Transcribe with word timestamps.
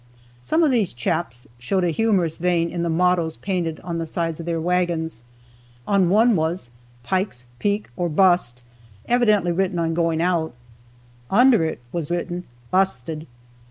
Some 0.41 0.63
of 0.63 0.71
these 0.71 0.93
chaps 0.95 1.45
showed 1.59 1.83
a 1.83 1.91
humorous 1.91 2.37
vein 2.37 2.69
in 2.71 2.81
the 2.81 2.89
mottoes 2.89 3.37
painted 3.37 3.79
on 3.81 3.99
the 3.99 4.07
sides 4.07 4.39
of 4.39 4.47
their 4.47 4.59
wagons. 4.59 5.21
On 5.87 6.09
one 6.09 6.35
was 6.35 6.71
"Pike's 7.03 7.45
Peak 7.59 7.87
or 7.95 8.09
bust," 8.09 8.63
evidently 9.05 9.51
written 9.51 9.77
on 9.77 9.93
going 9.93 10.19
out; 10.19 10.55
under 11.29 11.63
it 11.65 11.81
was 11.91 12.09
written, 12.09 12.45
"Busted." 12.71 13.27